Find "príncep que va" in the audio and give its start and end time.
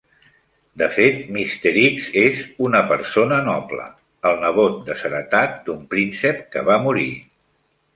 5.97-6.85